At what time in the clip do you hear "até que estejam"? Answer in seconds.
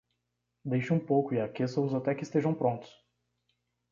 1.93-2.55